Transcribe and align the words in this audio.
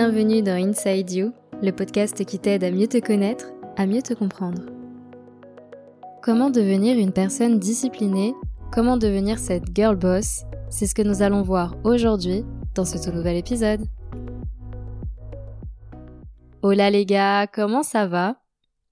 Bienvenue 0.00 0.42
dans 0.42 0.52
Inside 0.52 1.10
You, 1.10 1.32
le 1.60 1.72
podcast 1.72 2.24
qui 2.24 2.38
t'aide 2.38 2.62
à 2.62 2.70
mieux 2.70 2.86
te 2.86 3.04
connaître, 3.04 3.46
à 3.76 3.84
mieux 3.84 4.00
te 4.00 4.14
comprendre. 4.14 4.62
Comment 6.22 6.50
devenir 6.50 6.96
une 6.96 7.10
personne 7.10 7.58
disciplinée? 7.58 8.32
Comment 8.72 8.96
devenir 8.96 9.40
cette 9.40 9.74
girl 9.74 9.96
boss? 9.96 10.44
C'est 10.70 10.86
ce 10.86 10.94
que 10.94 11.02
nous 11.02 11.20
allons 11.20 11.42
voir 11.42 11.74
aujourd'hui 11.82 12.44
dans 12.76 12.84
ce 12.84 12.96
tout 12.96 13.10
nouvel 13.10 13.38
épisode. 13.38 13.80
Hola 16.62 16.90
les 16.90 17.04
gars, 17.04 17.48
comment 17.48 17.82
ça 17.82 18.06
va? 18.06 18.36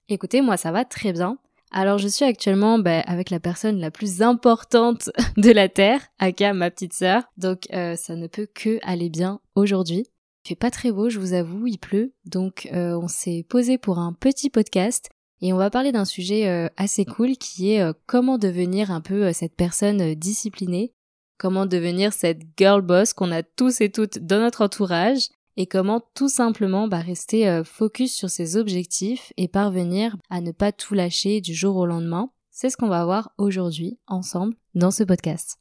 Écoutez, 0.09 0.41
moi 0.41 0.57
ça 0.57 0.73
va 0.73 0.83
très 0.83 1.13
bien. 1.13 1.37
Alors 1.71 1.99
je 1.99 2.09
suis 2.09 2.25
actuellement 2.25 2.79
bah, 2.79 2.99
avec 3.07 3.29
la 3.29 3.39
personne 3.39 3.79
la 3.79 3.91
plus 3.91 4.21
importante 4.21 5.09
de 5.37 5.51
la 5.51 5.69
Terre, 5.69 6.01
aka 6.19 6.51
ma 6.51 6.69
petite 6.69 6.91
sœur. 6.91 7.23
Donc 7.37 7.59
euh, 7.71 7.95
ça 7.95 8.17
ne 8.17 8.27
peut 8.27 8.47
que 8.53 8.79
aller 8.83 9.09
bien 9.09 9.39
aujourd'hui. 9.55 10.05
Fait 10.47 10.55
pas 10.55 10.71
très 10.71 10.91
beau, 10.91 11.09
je 11.09 11.19
vous 11.19 11.33
avoue, 11.33 11.67
il 11.67 11.77
pleut. 11.77 12.13
Donc 12.25 12.69
euh, 12.71 12.97
on 12.97 13.07
s'est 13.07 13.45
posé 13.49 13.77
pour 13.77 13.99
un 13.99 14.13
petit 14.13 14.49
podcast 14.49 15.09
et 15.41 15.51
on 15.51 15.57
va 15.57 15.69
parler 15.69 15.91
d'un 15.91 16.05
sujet 16.05 16.47
euh, 16.47 16.69
assez 16.77 17.05
cool 17.05 17.37
qui 17.37 17.71
est 17.71 17.83
comment 18.05 18.37
devenir 18.37 18.89
un 18.91 19.01
peu 19.01 19.33
cette 19.33 19.55
personne 19.55 20.13
disciplinée, 20.15 20.93
comment 21.37 21.65
devenir 21.65 22.13
cette 22.13 22.41
girl 22.57 22.81
boss 22.81 23.13
qu'on 23.13 23.31
a 23.31 23.43
tous 23.43 23.81
et 23.81 23.91
toutes 23.91 24.19
dans 24.19 24.39
notre 24.39 24.63
entourage 24.63 25.27
et 25.57 25.65
comment 25.65 26.01
tout 26.13 26.29
simplement 26.29 26.87
bah, 26.87 26.99
rester 26.99 27.49
euh, 27.49 27.63
focus 27.63 28.13
sur 28.15 28.29
ses 28.29 28.55
objectifs 28.55 29.33
et 29.37 29.47
parvenir 29.47 30.15
à 30.29 30.39
ne 30.39 30.51
pas 30.51 30.71
tout 30.71 30.93
lâcher 30.93 31.41
du 31.41 31.53
jour 31.53 31.75
au 31.75 31.85
lendemain. 31.85 32.29
C'est 32.51 32.69
ce 32.69 32.77
qu'on 32.77 32.87
va 32.87 33.03
voir 33.05 33.31
aujourd'hui 33.37 33.97
ensemble 34.07 34.55
dans 34.75 34.91
ce 34.91 35.03
podcast. 35.03 35.59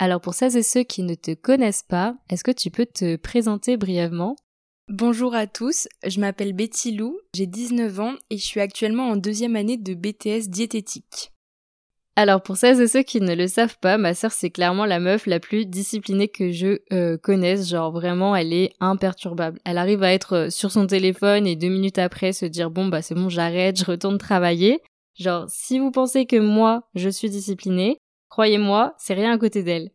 Alors 0.00 0.20
pour 0.20 0.34
celles 0.34 0.56
et 0.56 0.62
ceux 0.62 0.84
qui 0.84 1.02
ne 1.02 1.16
te 1.16 1.34
connaissent 1.34 1.82
pas, 1.82 2.14
est-ce 2.30 2.44
que 2.44 2.52
tu 2.52 2.70
peux 2.70 2.86
te 2.86 3.16
présenter 3.16 3.76
brièvement? 3.76 4.36
Bonjour 4.88 5.34
à 5.34 5.48
tous, 5.48 5.88
je 6.06 6.20
m'appelle 6.20 6.52
Betty 6.52 6.92
Lou, 6.92 7.18
j'ai 7.34 7.46
19 7.46 7.98
ans 7.98 8.14
et 8.30 8.38
je 8.38 8.44
suis 8.44 8.60
actuellement 8.60 9.10
en 9.10 9.16
deuxième 9.16 9.56
année 9.56 9.76
de 9.76 9.94
BTS 9.94 10.48
diététique. 10.48 11.32
Alors 12.14 12.42
pour 12.42 12.56
celles 12.56 12.80
et 12.80 12.86
ceux 12.86 13.02
qui 13.02 13.20
ne 13.20 13.34
le 13.34 13.48
savent 13.48 13.78
pas, 13.80 13.98
ma 13.98 14.14
sœur 14.14 14.30
c'est 14.30 14.50
clairement 14.50 14.86
la 14.86 15.00
meuf 15.00 15.26
la 15.26 15.40
plus 15.40 15.66
disciplinée 15.66 16.28
que 16.28 16.52
je 16.52 16.78
euh, 16.92 17.18
connaisse. 17.18 17.68
Genre 17.68 17.90
vraiment 17.90 18.36
elle 18.36 18.52
est 18.52 18.74
imperturbable. 18.78 19.58
Elle 19.64 19.78
arrive 19.78 20.04
à 20.04 20.12
être 20.12 20.32
euh, 20.34 20.50
sur 20.50 20.70
son 20.70 20.86
téléphone 20.86 21.44
et 21.46 21.56
deux 21.56 21.68
minutes 21.68 21.98
après 21.98 22.32
se 22.32 22.46
dire 22.46 22.70
bon 22.70 22.86
bah 22.86 23.02
c'est 23.02 23.14
bon 23.16 23.28
j'arrête, 23.28 23.78
je 23.78 23.84
retourne 23.84 24.18
travailler. 24.18 24.80
Genre 25.16 25.46
si 25.48 25.80
vous 25.80 25.90
pensez 25.90 26.26
que 26.26 26.38
moi 26.38 26.84
je 26.94 27.08
suis 27.08 27.30
disciplinée, 27.30 27.98
croyez-moi 28.28 28.94
c'est 28.98 29.14
rien 29.14 29.32
à 29.32 29.38
côté 29.38 29.62
d'elle. 29.62 29.90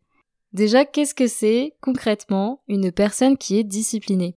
Déjà 0.53 0.85
qu'est-ce 0.85 1.15
que 1.15 1.27
c'est 1.27 1.75
concrètement 1.81 2.61
une 2.67 2.91
personne 2.91 3.37
qui 3.37 3.57
est 3.57 3.63
disciplinée? 3.63 4.35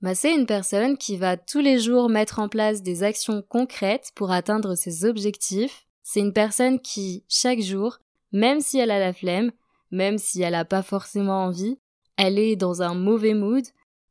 Bah, 0.00 0.14
c'est 0.14 0.34
une 0.34 0.46
personne 0.46 0.96
qui 0.96 1.16
va 1.16 1.36
tous 1.36 1.60
les 1.60 1.78
jours 1.78 2.08
mettre 2.08 2.40
en 2.40 2.48
place 2.48 2.82
des 2.82 3.04
actions 3.04 3.42
concrètes 3.48 4.10
pour 4.14 4.32
atteindre 4.32 4.74
ses 4.74 5.04
objectifs 5.04 5.86
c'est 6.02 6.20
une 6.20 6.32
personne 6.32 6.80
qui, 6.80 7.24
chaque 7.28 7.60
jour, 7.60 7.98
même 8.32 8.60
si 8.60 8.78
elle 8.78 8.90
a 8.90 8.98
la 8.98 9.12
flemme, 9.12 9.52
même 9.90 10.18
si 10.18 10.42
elle 10.42 10.52
n'a 10.52 10.64
pas 10.64 10.82
forcément 10.82 11.44
envie, 11.44 11.78
elle 12.16 12.38
est 12.38 12.56
dans 12.56 12.82
un 12.82 12.94
mauvais 12.94 13.34
mood, 13.34 13.64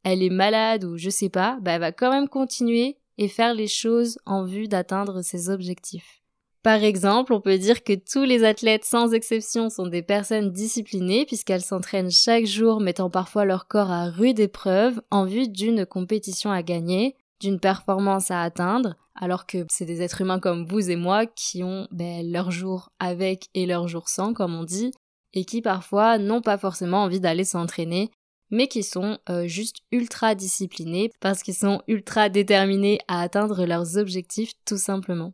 elle 0.04 0.24
est 0.24 0.30
malade 0.30 0.84
ou 0.84 0.98
je 0.98 1.10
sais 1.10 1.30
pas, 1.30 1.60
bah 1.62 1.74
elle 1.74 1.82
va 1.82 1.92
quand 1.92 2.12
même 2.12 2.28
continuer 2.28 2.98
et 3.18 3.28
faire 3.28 3.54
les 3.54 3.68
choses 3.68 4.18
en 4.26 4.46
vue 4.46 4.68
d'atteindre 4.68 5.22
ses 5.22 5.50
objectifs. 5.50 6.21
Par 6.64 6.84
exemple, 6.84 7.34
on 7.34 7.42
peut 7.42 7.58
dire 7.58 7.84
que 7.84 7.94
tous 7.94 8.24
les 8.24 8.44
athlètes 8.44 8.86
sans 8.86 9.14
exception 9.14 9.70
sont 9.72 9.88
des 9.88 10.04
personnes 10.04 10.52
disciplinées 10.52 11.26
puisqu'elles 11.26 11.64
s'entraînent 11.64 12.12
chaque 12.12 12.46
jour 12.46 12.82
mettant 12.82 13.10
parfois 13.10 13.46
leur 13.46 13.68
corps 13.68 13.90
à 13.90 14.12
rude 14.12 14.40
épreuve 14.40 15.02
en 15.10 15.26
vue 15.26 15.48
d'une 15.48 15.88
compétition 15.88 16.52
à 16.52 16.62
gagner, 16.62 17.16
d'une 17.40 17.60
performance 17.60 18.30
à 18.30 18.44
atteindre, 18.44 18.96
alors 19.16 19.48
que 19.48 19.66
c'est 19.70 19.86
des 19.86 20.04
êtres 20.04 20.22
humains 20.22 20.40
comme 20.40 20.68
vous 20.68 20.92
et 20.92 20.96
moi 20.96 21.26
qui 21.26 21.64
ont 21.64 21.88
ben, 21.92 22.32
leur 22.32 22.52
jour 22.52 22.92
avec 23.00 23.48
et 23.56 23.66
leur 23.66 23.88
jour 23.88 24.08
sans, 24.08 24.34
comme 24.34 24.54
on 24.54 24.64
dit, 24.64 24.92
et 25.34 25.46
qui 25.46 25.64
parfois 25.64 26.20
n'ont 26.20 26.42
pas 26.42 26.60
forcément 26.60 27.04
envie 27.04 27.20
d'aller 27.20 27.44
s'entraîner, 27.44 28.12
mais 28.52 28.68
qui 28.68 28.84
sont 28.84 29.18
euh, 29.30 29.48
juste 29.48 29.78
ultra 29.92 30.36
disciplinés 30.36 31.10
parce 31.20 31.42
qu'ils 31.42 31.56
sont 31.56 31.82
ultra 31.88 32.30
déterminés 32.30 33.00
à 33.08 33.22
atteindre 33.22 33.66
leurs 33.66 33.98
objectifs 33.98 34.52
tout 34.66 34.78
simplement. 34.78 35.34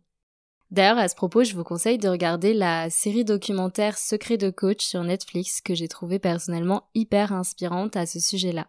D'ailleurs, 0.71 0.97
à 0.97 1.07
ce 1.07 1.15
propos, 1.15 1.43
je 1.43 1.55
vous 1.55 1.63
conseille 1.63 1.97
de 1.97 2.09
regarder 2.09 2.53
la 2.53 2.89
série 2.89 3.23
documentaire 3.23 3.97
Secret 3.97 4.37
de 4.37 4.49
coach 4.49 4.83
sur 4.85 5.03
Netflix 5.03 5.61
que 5.61 5.75
j'ai 5.75 5.87
trouvé 5.87 6.19
personnellement 6.19 6.89
hyper 6.93 7.31
inspirante 7.31 7.95
à 7.95 8.05
ce 8.05 8.19
sujet-là. 8.19 8.67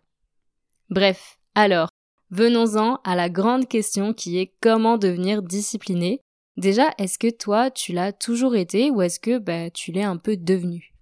Bref, 0.90 1.38
alors, 1.54 1.88
Venons-en 2.30 3.00
à 3.04 3.16
la 3.16 3.30
grande 3.30 3.68
question 3.68 4.12
qui 4.12 4.38
est 4.38 4.52
comment 4.60 4.98
devenir 4.98 5.42
discipliné. 5.42 6.20
Déjà, 6.58 6.90
est-ce 6.98 7.18
que 7.18 7.30
toi, 7.30 7.70
tu 7.70 7.92
l'as 7.92 8.12
toujours 8.12 8.54
été 8.54 8.90
ou 8.90 9.00
est-ce 9.00 9.18
que 9.18 9.38
bah, 9.38 9.70
tu 9.70 9.92
l'es 9.92 10.02
un 10.02 10.18
peu 10.18 10.36
devenu? 10.36 10.92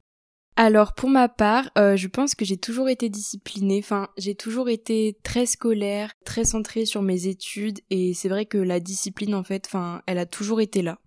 Alors 0.56 0.94
pour 0.94 1.10
ma 1.10 1.28
part, 1.28 1.70
euh, 1.78 1.96
je 1.96 2.08
pense 2.08 2.34
que 2.34 2.44
j'ai 2.44 2.56
toujours 2.56 2.88
été 2.88 3.08
disciplinée. 3.08 3.80
Enfin, 3.82 4.08
j'ai 4.16 4.34
toujours 4.34 4.68
été 4.68 5.18
très 5.22 5.46
scolaire, 5.46 6.12
très 6.24 6.44
centrée 6.44 6.86
sur 6.86 7.02
mes 7.02 7.26
études, 7.26 7.80
et 7.90 8.14
c'est 8.14 8.28
vrai 8.28 8.46
que 8.46 8.58
la 8.58 8.80
discipline, 8.80 9.34
en 9.34 9.44
fait, 9.44 9.64
enfin, 9.66 10.02
elle 10.06 10.18
a 10.18 10.26
toujours 10.26 10.60
été 10.60 10.82
là. 10.82 10.98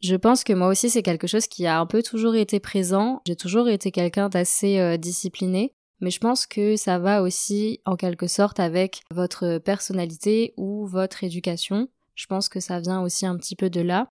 Je 0.00 0.16
pense 0.16 0.42
que 0.42 0.52
moi 0.52 0.66
aussi 0.66 0.90
c'est 0.90 1.04
quelque 1.04 1.28
chose 1.28 1.46
qui 1.46 1.64
a 1.64 1.78
un 1.78 1.86
peu 1.86 2.02
toujours 2.02 2.34
été 2.34 2.58
présent. 2.58 3.20
J'ai 3.24 3.36
toujours 3.36 3.68
été 3.68 3.92
quelqu'un 3.92 4.28
d'assez 4.28 4.80
euh, 4.80 4.96
discipliné 4.96 5.74
mais 6.02 6.10
je 6.10 6.18
pense 6.18 6.46
que 6.46 6.76
ça 6.76 6.98
va 6.98 7.22
aussi 7.22 7.80
en 7.86 7.94
quelque 7.96 8.26
sorte 8.26 8.58
avec 8.60 9.02
votre 9.10 9.58
personnalité 9.58 10.52
ou 10.56 10.84
votre 10.84 11.22
éducation. 11.22 11.88
Je 12.16 12.26
pense 12.26 12.48
que 12.48 12.60
ça 12.60 12.80
vient 12.80 13.00
aussi 13.00 13.24
un 13.24 13.36
petit 13.36 13.54
peu 13.54 13.70
de 13.70 13.80
là. 13.80 14.08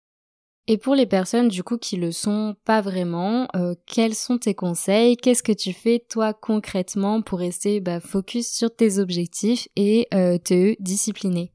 Et 0.67 0.77
pour 0.77 0.94
les 0.94 1.07
personnes 1.07 1.47
du 1.47 1.63
coup 1.63 1.77
qui 1.77 1.97
le 1.97 2.11
sont 2.11 2.55
pas 2.66 2.81
vraiment, 2.81 3.47
euh, 3.55 3.73
quels 3.88 4.13
sont 4.13 4.38
tes 4.38 4.53
conseils? 4.53 5.17
Qu'est-ce 5.17 5.44
que 5.44 5.51
tu 5.51 5.73
fais 5.73 6.03
toi 6.07 6.33
concrètement 6.33 7.22
pour 7.22 7.39
rester 7.39 7.79
bah, 7.79 7.99
focus 7.99 8.51
sur 8.51 8.73
tes 8.73 8.99
objectifs 8.99 9.67
et 9.75 10.07
euh, 10.13 10.38
te 10.38 10.75
discipliner? 10.79 11.51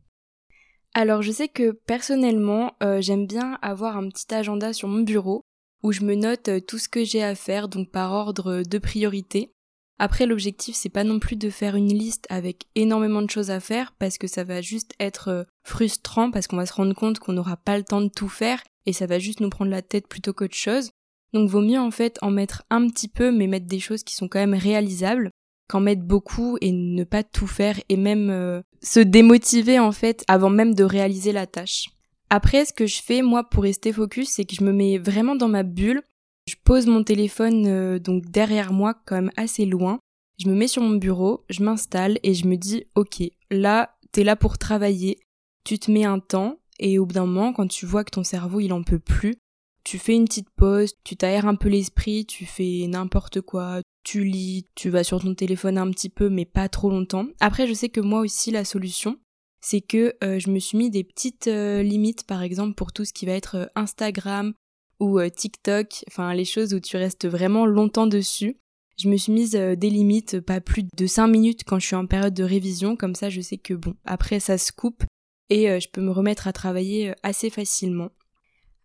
Alors 0.93 1.23
je 1.23 1.31
sais 1.31 1.49
que 1.49 1.71
personnellement 1.71 2.73
euh, 2.83 3.01
j'aime 3.01 3.27
bien 3.27 3.59
avoir 3.63 3.97
un 3.97 4.09
petit 4.09 4.35
agenda 4.35 4.73
sur 4.73 4.89
mon 4.89 5.03
bureau 5.03 5.43
où 5.83 5.93
je 5.93 6.03
me 6.03 6.15
note 6.15 6.51
tout 6.67 6.79
ce 6.79 6.89
que 6.89 7.05
j'ai 7.05 7.23
à 7.23 7.35
faire 7.35 7.69
donc 7.69 7.91
par 7.93 8.13
ordre 8.13 8.63
de 8.69 8.79
priorité. 8.79 9.53
Après, 9.99 10.27
l'objectif, 10.27 10.75
c'est 10.75 10.91
pas 10.91 11.05
non 11.05 11.19
plus 11.21 11.37
de 11.37 11.49
faire 11.49 11.77
une 11.77 11.93
liste 11.93 12.27
avec 12.29 12.65
énormément 12.75 13.23
de 13.23 13.31
choses 13.31 13.51
à 13.51 13.61
faire 13.61 13.93
parce 13.99 14.19
que 14.19 14.27
ça 14.27 14.45
va 14.45 14.61
juste 14.61 14.93
être 15.01 15.47
frustrant 15.65 16.31
parce 16.31 16.47
qu'on 16.47 16.57
va 16.57 16.67
se 16.67 16.75
rendre 16.75 16.95
compte 16.95 17.19
qu'on 17.19 17.33
n'aura 17.33 17.57
pas 17.57 17.79
le 17.79 17.85
temps 17.85 18.03
de 18.03 18.09
tout 18.09 18.29
faire 18.29 18.63
et 18.87 18.93
ça 18.93 19.07
va 19.07 19.19
juste 19.19 19.41
nous 19.41 19.51
prendre 19.51 19.71
la 19.71 19.83
tête 19.83 20.09
plutôt 20.09 20.33
qu'autre 20.33 20.55
chose. 20.55 20.91
Donc 21.33 21.49
vaut 21.49 21.61
mieux 21.61 21.79
en 21.79 21.91
fait 21.91 22.19
en 22.23 22.31
mettre 22.31 22.65
un 22.71 22.87
petit 22.89 23.09
peu 23.09 23.31
mais 23.31 23.47
mettre 23.47 23.67
des 23.67 23.81
choses 23.81 24.05
qui 24.05 24.15
sont 24.15 24.29
quand 24.29 24.39
même 24.39 24.55
réalisables 24.55 25.31
qu'en 25.69 25.81
mettre 25.81 26.03
beaucoup 26.03 26.57
et 26.61 26.71
ne 26.71 27.05
pas 27.05 27.25
tout 27.25 27.49
faire 27.49 27.81
et 27.89 27.97
même 27.97 28.31
euh, 28.31 28.63
se 28.83 29.01
démotiver 29.01 29.81
en 29.81 29.93
fait 29.93 30.25
avant 30.29 30.51
même 30.51 30.75
de 30.75 30.85
réaliser 30.85 31.33
la 31.33 31.47
tâche. 31.47 31.89
Après, 32.31 32.65
ce 32.65 32.73
que 32.73 32.87
je 32.87 33.03
fais 33.03 33.23
moi 33.23 33.45
pour 33.45 33.65
rester 33.65 33.93
focus, 33.93 34.31
c'est 34.31 34.45
que 34.45 34.55
je 34.55 34.65
me 34.65 34.73
mets 34.73 34.99
vraiment 34.99 35.35
dans 35.35 35.49
ma 35.49 35.65
bulle 35.65 36.03
je 36.47 36.55
pose 36.63 36.87
mon 36.87 37.03
téléphone 37.03 37.67
euh, 37.67 37.99
donc 37.99 38.27
derrière 38.27 38.73
moi 38.73 38.95
quand 39.05 39.17
même 39.17 39.33
assez 39.37 39.67
loin. 39.67 39.99
Je 40.39 40.49
me 40.49 40.55
mets 40.55 40.69
sur 40.69 40.83
mon 40.83 40.97
bureau, 40.97 41.45
je 41.49 41.63
m'installe 41.63 42.19
et 42.23 42.35
je 42.35 42.47
me 42.47 42.57
dis 42.57 42.85
ok, 42.95 43.23
là 43.51 43.97
t'es 44.13 44.23
là 44.23 44.37
pour 44.37 44.59
travailler, 44.59 45.19
tu 45.65 45.79
te 45.79 45.91
mets 45.91 46.05
un 46.05 46.21
temps 46.21 46.59
et 46.79 46.99
au 46.99 47.07
bout 47.07 47.15
d'un 47.15 47.27
moment 47.27 47.53
quand 47.53 47.69
tu 47.69 47.87
vois 47.87 48.05
que 48.05 48.11
ton 48.11 48.25
cerveau 48.25 48.61
il 48.61 48.73
en 48.73 48.83
peut 48.83 48.99
plus, 48.99 49.37
tu 49.85 49.99
fais 49.99 50.15
une 50.15 50.25
petite 50.25 50.51
pause, 50.57 50.95
tu 51.05 51.17
t'aères 51.17 51.47
un 51.47 51.55
peu 51.55 51.69
l'esprit, 51.69 52.27
tu 52.27 52.45
fais 52.45 52.87
n'importe 52.89 53.41
quoi, 53.41 53.81
tu 54.05 54.25
lis, 54.25 54.67
tu 54.75 54.91
vas 54.91 55.05
sur 55.05 55.23
ton 55.23 55.35
téléphone 55.35 55.79
un 55.79 55.91
petit 55.91 56.09
peu 56.09 56.29
mais 56.29 56.45
pas 56.45 56.69
trop 56.69 56.91
longtemps. 56.91 57.27
Après 57.41 57.67
je 57.67 57.75
sais 57.75 57.89
que 57.89 58.01
moi 58.01 58.21
aussi 58.21 58.51
la 58.51 58.65
solution 58.65 59.19
c'est 59.61 59.81
que 59.81 60.15
euh, 60.23 60.39
je 60.39 60.51
me 60.51 60.59
suis 60.59 60.79
mis 60.79 60.91
des 60.91 61.03
petites 61.03 61.49
euh, 61.49 61.83
limites 61.83 62.25
par 62.25 62.43
exemple 62.43 62.75
pour 62.75 62.93
tout 62.93 63.05
ce 63.05 63.13
qui 63.13 63.27
va 63.27 63.33
être 63.33 63.71
Instagram, 63.75 64.53
ou 65.01 65.19
euh, 65.19 65.29
TikTok, 65.29 66.05
enfin 66.09 66.33
les 66.35 66.45
choses 66.45 66.75
où 66.75 66.81
tu 66.81 66.97
restes 66.97 67.27
vraiment 67.27 67.67
longtemps 67.67 68.07
dessus. 68.07 68.59
Je 68.99 69.09
me 69.09 69.17
suis 69.17 69.33
mise 69.33 69.57
euh, 69.57 69.77
des 69.77 69.91
limites, 69.91 70.41
pas 70.41 70.61
plus 70.61 70.85
de 70.97 71.07
5 71.07 71.27
minutes 71.27 71.65
quand 71.67 71.79
je 71.79 71.87
suis 71.87 71.97
en 71.97 72.07
période 72.07 72.35
de 72.35 72.45
révision, 72.45 72.97
comme 72.97 73.15
ça 73.15 73.29
je 73.29 73.41
sais 73.41 73.59
que 73.59 73.75
bon, 73.75 73.95
après 74.05 74.41
ça 74.41 74.59
se 74.59 74.73
coupe 74.73 75.05
et 75.51 75.71
euh, 75.71 75.81
je 75.81 75.89
peux 75.89 76.01
me 76.01 76.11
remettre 76.11 76.47
à 76.47 76.53
travailler 76.53 77.15
assez 77.23 77.51
facilement. 77.51 78.11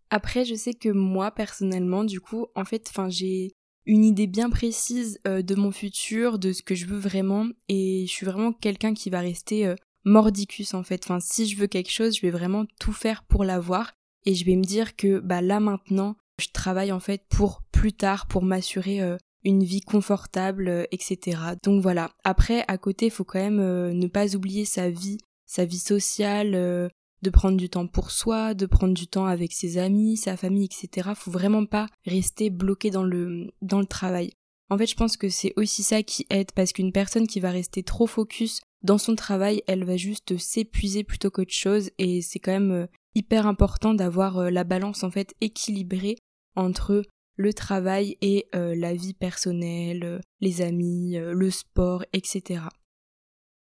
Après, 0.09 0.45
je 0.45 0.55
sais 0.55 0.73
que 0.73 0.89
moi 0.89 1.31
personnellement, 1.31 2.03
du 2.03 2.19
coup, 2.19 2.47
en 2.55 2.65
fait, 2.65 2.91
j'ai 3.09 3.51
une 3.85 4.03
idée 4.03 4.27
bien 4.27 4.49
précise 4.49 5.19
de 5.25 5.55
mon 5.55 5.71
futur, 5.71 6.37
de 6.37 6.51
ce 6.51 6.61
que 6.61 6.75
je 6.75 6.85
veux 6.85 6.99
vraiment, 6.99 7.47
et 7.69 8.05
je 8.07 8.11
suis 8.11 8.25
vraiment 8.25 8.51
quelqu'un 8.51 8.93
qui 8.93 9.09
va 9.09 9.21
rester 9.21 9.73
mordicus 10.03 10.73
en 10.73 10.83
fait. 10.83 11.07
Si 11.19 11.47
je 11.47 11.57
veux 11.57 11.67
quelque 11.67 11.91
chose, 11.91 12.15
je 12.15 12.21
vais 12.21 12.31
vraiment 12.31 12.65
tout 12.79 12.93
faire 12.93 13.23
pour 13.23 13.43
l'avoir 13.43 13.93
et 14.25 14.35
je 14.35 14.45
vais 14.45 14.55
me 14.55 14.63
dire 14.63 14.95
que 14.95 15.19
bah 15.19 15.41
là 15.41 15.59
maintenant 15.59 16.15
je 16.39 16.47
travaille 16.53 16.91
en 16.91 16.99
fait 16.99 17.23
pour 17.29 17.61
plus 17.71 17.93
tard 17.93 18.27
pour 18.27 18.43
m'assurer 18.43 19.01
euh, 19.01 19.17
une 19.43 19.63
vie 19.63 19.81
confortable, 19.81 20.87
etc. 20.91 21.37
Donc 21.63 21.81
voilà. 21.81 22.11
Après, 22.23 22.63
à 22.67 22.77
côté, 22.77 23.07
il 23.07 23.11
faut 23.11 23.23
quand 23.23 23.39
même 23.39 23.91
ne 23.91 24.07
pas 24.07 24.35
oublier 24.35 24.65
sa 24.65 24.91
vie, 24.91 25.17
sa 25.51 25.65
vie 25.65 25.79
sociale, 25.79 26.89
de 27.21 27.29
prendre 27.29 27.57
du 27.57 27.69
temps 27.69 27.87
pour 27.87 28.11
soi, 28.11 28.53
de 28.53 28.65
prendre 28.65 28.93
du 28.93 29.07
temps 29.07 29.25
avec 29.25 29.51
ses 29.51 29.77
amis, 29.77 30.17
sa 30.17 30.37
famille, 30.37 30.65
etc. 30.65 31.09
Faut 31.15 31.31
vraiment 31.31 31.65
pas 31.65 31.87
rester 32.05 32.49
bloqué 32.49 32.89
dans 32.89 33.03
le, 33.03 33.51
dans 33.61 33.79
le 33.79 33.85
travail. 33.85 34.31
En 34.69 34.77
fait, 34.77 34.87
je 34.87 34.95
pense 34.95 35.17
que 35.17 35.29
c'est 35.29 35.53
aussi 35.57 35.83
ça 35.83 36.01
qui 36.01 36.25
aide 36.29 36.51
parce 36.53 36.71
qu'une 36.71 36.93
personne 36.93 37.27
qui 37.27 37.39
va 37.39 37.51
rester 37.51 37.83
trop 37.83 38.07
focus 38.07 38.61
dans 38.83 38.97
son 38.97 39.15
travail, 39.15 39.61
elle 39.67 39.83
va 39.83 39.97
juste 39.97 40.37
s'épuiser 40.37 41.03
plutôt 41.03 41.29
qu'autre 41.29 41.53
chose 41.53 41.91
et 41.97 42.21
c'est 42.21 42.39
quand 42.39 42.53
même 42.53 42.71
euh, 42.71 42.87
hyper 43.13 43.45
important 43.45 43.93
d'avoir 43.93 44.37
euh, 44.37 44.49
la 44.49 44.63
balance 44.63 45.03
en 45.03 45.11
fait 45.11 45.35
équilibrée 45.41 46.15
entre 46.55 47.03
le 47.35 47.53
travail 47.53 48.17
et 48.21 48.47
euh, 48.55 48.73
la 48.75 48.93
vie 48.93 49.13
personnelle, 49.13 50.21
les 50.39 50.61
amis, 50.61 51.15
le 51.17 51.51
sport, 51.51 52.03
etc. 52.13 52.61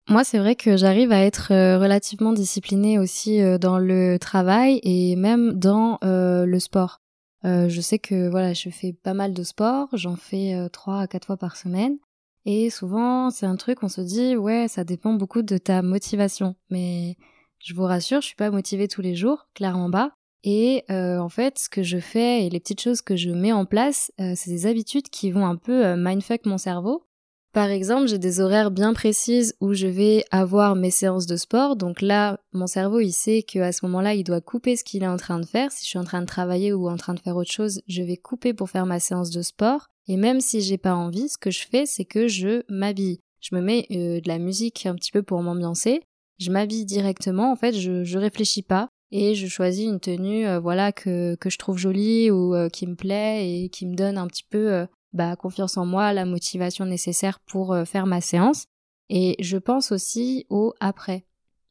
Moi, 0.09 0.23
c'est 0.23 0.39
vrai 0.39 0.55
que 0.55 0.75
j'arrive 0.75 1.11
à 1.11 1.23
être 1.23 1.49
relativement 1.77 2.33
disciplinée 2.33 2.97
aussi 2.97 3.39
dans 3.59 3.77
le 3.77 4.17
travail 4.17 4.79
et 4.83 5.15
même 5.15 5.53
dans 5.53 5.99
le 6.01 6.59
sport. 6.59 6.99
je 7.43 7.81
sais 7.81 7.99
que 7.99 8.27
voilà, 8.27 8.53
je 8.53 8.69
fais 8.69 8.91
pas 8.91 9.13
mal 9.13 9.33
de 9.33 9.43
sport, 9.43 9.87
j'en 9.93 10.15
fais 10.15 10.55
trois 10.73 11.01
à 11.01 11.07
quatre 11.07 11.27
fois 11.27 11.37
par 11.37 11.55
semaine 11.55 11.97
et 12.45 12.69
souvent, 12.69 13.29
c'est 13.29 13.45
un 13.45 13.55
truc, 13.55 13.83
on 13.83 13.89
se 13.89 14.01
dit, 14.01 14.35
ouais, 14.35 14.67
ça 14.67 14.83
dépend 14.83 15.13
beaucoup 15.13 15.41
de 15.41 15.57
ta 15.57 15.81
motivation. 15.81 16.55
Mais 16.69 17.17
je 17.59 17.73
vous 17.73 17.83
rassure, 17.83 18.21
je 18.21 18.27
suis 18.27 18.35
pas 18.35 18.51
motivée 18.51 18.87
tous 18.87 19.01
les 19.01 19.15
jours, 19.15 19.47
clairement 19.53 19.91
pas. 19.91 20.13
Et 20.43 20.83
euh, 20.89 21.19
en 21.19 21.29
fait, 21.29 21.59
ce 21.59 21.69
que 21.69 21.83
je 21.83 21.99
fais 21.99 22.45
et 22.45 22.49
les 22.49 22.59
petites 22.59 22.81
choses 22.81 23.01
que 23.01 23.17
je 23.17 23.29
mets 23.29 23.51
en 23.51 23.65
place, 23.65 24.11
euh, 24.21 24.33
c'est 24.35 24.49
des 24.49 24.65
habitudes 24.65 25.09
qui 25.09 25.31
vont 25.31 25.45
un 25.45 25.57
peu 25.57 25.85
euh, 25.85 25.95
mindfuck 25.97 26.45
mon 26.45 26.57
cerveau. 26.57 27.03
Par 27.51 27.69
exemple, 27.71 28.07
j'ai 28.07 28.19
des 28.19 28.41
horaires 28.41 28.69
bien 28.69 28.93
précises 28.93 29.55
où 29.59 29.73
je 29.73 29.87
vais 29.87 30.23
avoir 30.29 30.75
mes 30.75 30.91
séances 30.91 31.25
de 31.25 31.35
sport. 31.35 31.75
Donc 31.75 32.01
là, 32.01 32.39
mon 32.53 32.67
cerveau, 32.67 32.99
il 32.99 33.11
sait 33.11 33.41
qu'à 33.41 33.71
ce 33.71 33.83
moment-là, 33.87 34.13
il 34.13 34.23
doit 34.23 34.41
couper 34.41 34.75
ce 34.75 34.83
qu'il 34.83 35.01
est 35.01 35.07
en 35.07 35.17
train 35.17 35.39
de 35.39 35.47
faire. 35.47 35.71
Si 35.71 35.83
je 35.83 35.89
suis 35.89 35.99
en 35.99 36.03
train 36.03 36.21
de 36.21 36.27
travailler 36.27 36.73
ou 36.73 36.87
en 36.87 36.97
train 36.97 37.15
de 37.15 37.19
faire 37.19 37.35
autre 37.35 37.51
chose, 37.51 37.81
je 37.87 38.03
vais 38.03 38.17
couper 38.17 38.53
pour 38.53 38.69
faire 38.69 38.85
ma 38.85 38.99
séance 38.99 39.31
de 39.31 39.41
sport. 39.41 39.87
Et 40.07 40.15
même 40.15 40.41
si 40.41 40.61
j'ai 40.61 40.77
pas 40.77 40.93
envie, 40.93 41.27
ce 41.27 41.39
que 41.39 41.49
je 41.49 41.65
fais, 41.67 41.87
c'est 41.87 42.05
que 42.05 42.27
je 42.27 42.61
m'habille. 42.69 43.19
Je 43.41 43.55
me 43.55 43.61
mets 43.61 43.87
euh, 43.91 44.21
de 44.21 44.27
la 44.27 44.37
musique 44.37 44.85
un 44.85 44.93
petit 44.93 45.11
peu 45.11 45.23
pour 45.23 45.41
m'ambiancer. 45.41 46.01
Je 46.39 46.51
m'habille 46.51 46.85
directement. 46.85 47.51
En 47.51 47.55
fait, 47.55 47.73
je, 47.73 48.17
réfléchis 48.17 48.63
pas 48.63 48.89
et 49.11 49.33
je 49.33 49.47
choisis 49.47 49.85
une 49.85 49.99
tenue, 49.99 50.47
euh, 50.47 50.59
voilà, 50.59 50.91
que, 50.91 51.35
que 51.35 51.49
je 51.49 51.57
trouve 51.57 51.79
jolie 51.79 52.29
ou 52.29 52.53
euh, 52.53 52.69
qui 52.69 52.85
me 52.85 52.95
plaît 52.95 53.63
et 53.63 53.69
qui 53.69 53.87
me 53.87 53.95
donne 53.95 54.19
un 54.19 54.27
petit 54.27 54.45
peu 54.47 54.85
bah, 55.13 55.35
confiance 55.35 55.77
en 55.77 55.85
moi, 55.85 56.13
la 56.13 56.25
motivation 56.25 56.85
nécessaire 56.85 57.39
pour 57.39 57.75
faire 57.85 58.05
ma 58.05 58.21
séance. 58.21 58.65
Et 59.09 59.35
je 59.39 59.57
pense 59.57 59.91
aussi 59.91 60.45
au 60.49 60.73
après. 60.79 61.25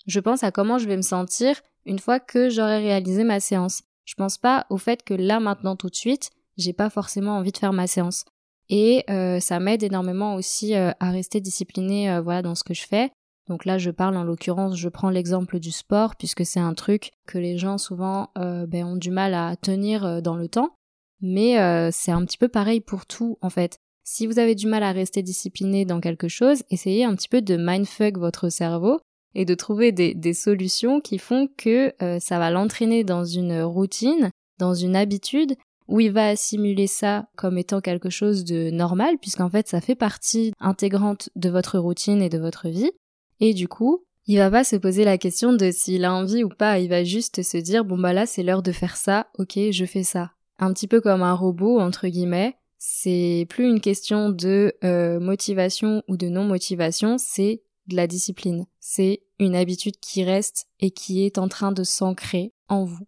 Je 0.06 0.20
pense 0.20 0.42
à 0.42 0.50
comment 0.50 0.78
je 0.78 0.88
vais 0.88 0.96
me 0.96 1.02
sentir 1.02 1.60
une 1.86 1.98
fois 1.98 2.18
que 2.20 2.50
j'aurai 2.50 2.78
réalisé 2.78 3.24
ma 3.24 3.40
séance. 3.40 3.82
Je 4.04 4.14
pense 4.14 4.38
pas 4.38 4.66
au 4.70 4.78
fait 4.78 5.02
que 5.02 5.14
là 5.14 5.38
maintenant 5.38 5.76
tout 5.76 5.88
de 5.88 5.94
suite, 5.94 6.30
j'ai 6.56 6.72
pas 6.72 6.90
forcément 6.90 7.36
envie 7.36 7.52
de 7.52 7.58
faire 7.58 7.72
ma 7.72 7.86
séance. 7.86 8.24
Et 8.70 9.04
euh, 9.10 9.40
ça 9.40 9.60
m'aide 9.60 9.82
énormément 9.82 10.34
aussi 10.34 10.74
euh, 10.74 10.92
à 11.00 11.10
rester 11.10 11.40
disciplinée 11.40 12.10
euh, 12.10 12.20
voilà 12.20 12.42
dans 12.42 12.54
ce 12.54 12.64
que 12.64 12.74
je 12.74 12.86
fais. 12.86 13.10
Donc 13.48 13.64
là, 13.64 13.78
je 13.78 13.90
parle 13.90 14.16
en 14.18 14.24
l'occurrence, 14.24 14.76
je 14.76 14.90
prends 14.90 15.08
l'exemple 15.08 15.58
du 15.58 15.70
sport 15.70 16.16
puisque 16.16 16.44
c'est 16.44 16.60
un 16.60 16.74
truc 16.74 17.12
que 17.26 17.38
les 17.38 17.56
gens 17.56 17.78
souvent 17.78 18.30
ben, 18.36 18.84
ont 18.84 18.96
du 18.96 19.10
mal 19.10 19.32
à 19.32 19.56
tenir 19.56 20.20
dans 20.20 20.36
le 20.36 20.48
temps. 20.48 20.76
Mais 21.20 21.90
c'est 21.92 22.12
un 22.12 22.24
petit 22.24 22.38
peu 22.38 22.48
pareil 22.48 22.80
pour 22.80 23.06
tout 23.06 23.38
en 23.40 23.50
fait. 23.50 23.78
Si 24.04 24.26
vous 24.26 24.38
avez 24.38 24.54
du 24.54 24.66
mal 24.66 24.82
à 24.82 24.92
rester 24.92 25.22
discipliné 25.22 25.84
dans 25.84 26.00
quelque 26.00 26.28
chose, 26.28 26.62
essayez 26.70 27.04
un 27.04 27.14
petit 27.14 27.28
peu 27.28 27.42
de 27.42 27.56
mindfuck 27.56 28.16
votre 28.18 28.48
cerveau 28.48 29.00
et 29.34 29.44
de 29.44 29.54
trouver 29.54 29.92
des, 29.92 30.32
solutions 30.32 31.00
qui 31.00 31.18
font 31.18 31.48
que 31.56 31.92
ça 32.20 32.38
va 32.38 32.50
l'entraîner 32.50 33.04
dans 33.04 33.24
une 33.24 33.62
routine, 33.62 34.30
dans 34.58 34.74
une 34.74 34.96
habitude 34.96 35.56
où 35.88 36.00
il 36.00 36.12
va 36.12 36.28
assimiler 36.28 36.86
ça 36.86 37.28
comme 37.36 37.58
étant 37.58 37.80
quelque 37.80 38.10
chose 38.10 38.44
de 38.44 38.70
normal, 38.70 39.16
puisqu'en 39.20 39.48
fait 39.48 39.66
ça 39.66 39.80
fait 39.80 39.94
partie 39.94 40.52
intégrante 40.60 41.30
de 41.34 41.48
votre 41.48 41.78
routine 41.78 42.22
et 42.22 42.28
de 42.28 42.38
votre 42.38 42.68
vie. 42.68 42.92
Et 43.40 43.54
du 43.54 43.68
coup, 43.68 44.04
il 44.26 44.36
va 44.36 44.50
pas 44.50 44.64
se 44.64 44.76
poser 44.76 45.04
la 45.04 45.16
question 45.16 45.54
de 45.54 45.70
s'il 45.70 46.04
a 46.04 46.12
envie 46.12 46.44
ou 46.44 46.50
pas, 46.50 46.78
il 46.78 46.88
va 46.88 47.02
juste 47.02 47.42
se 47.42 47.56
dire 47.56 47.84
bon 47.84 47.98
bah 47.98 48.12
là 48.12 48.26
c'est 48.26 48.42
l'heure 48.42 48.62
de 48.62 48.72
faire 48.72 48.96
ça, 48.96 49.28
ok 49.38 49.58
je 49.70 49.84
fais 49.86 50.02
ça. 50.02 50.32
Un 50.58 50.72
petit 50.72 50.88
peu 50.88 51.00
comme 51.00 51.22
un 51.22 51.34
robot 51.34 51.78
entre 51.80 52.08
guillemets, 52.08 52.56
c'est 52.78 53.46
plus 53.48 53.68
une 53.68 53.80
question 53.80 54.30
de 54.30 54.72
euh, 54.84 55.18
motivation 55.18 56.02
ou 56.08 56.16
de 56.16 56.28
non 56.28 56.44
motivation, 56.44 57.16
c'est 57.18 57.62
de 57.88 57.96
la 57.96 58.06
discipline. 58.06 58.66
C'est 58.80 59.22
une 59.40 59.56
habitude 59.56 59.98
qui 60.00 60.22
reste 60.24 60.68
et 60.78 60.90
qui 60.90 61.24
est 61.24 61.38
en 61.38 61.48
train 61.48 61.72
de 61.72 61.82
s'ancrer 61.82 62.52
en 62.68 62.84
vous. 62.84 63.06